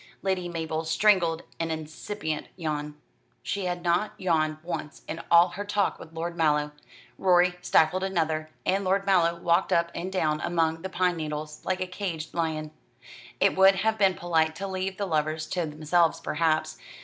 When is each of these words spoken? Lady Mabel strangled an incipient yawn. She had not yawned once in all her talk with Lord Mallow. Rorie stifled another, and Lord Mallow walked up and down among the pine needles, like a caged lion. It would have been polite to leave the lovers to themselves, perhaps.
Lady 0.23 0.49
Mabel 0.49 0.83
strangled 0.83 1.43
an 1.59 1.69
incipient 1.69 2.47
yawn. 2.55 2.95
She 3.43 3.65
had 3.65 3.83
not 3.83 4.13
yawned 4.17 4.57
once 4.63 5.03
in 5.07 5.21
all 5.29 5.49
her 5.49 5.63
talk 5.63 5.99
with 5.99 6.11
Lord 6.11 6.35
Mallow. 6.35 6.71
Rorie 7.19 7.53
stifled 7.61 8.03
another, 8.03 8.49
and 8.65 8.83
Lord 8.83 9.05
Mallow 9.05 9.35
walked 9.39 9.71
up 9.71 9.91
and 9.93 10.11
down 10.11 10.41
among 10.41 10.81
the 10.81 10.89
pine 10.89 11.17
needles, 11.17 11.61
like 11.65 11.81
a 11.81 11.85
caged 11.85 12.33
lion. 12.33 12.71
It 13.39 13.55
would 13.55 13.75
have 13.75 13.99
been 13.99 14.15
polite 14.15 14.55
to 14.55 14.67
leave 14.67 14.97
the 14.97 15.05
lovers 15.05 15.45
to 15.49 15.67
themselves, 15.67 16.19
perhaps. 16.19 16.79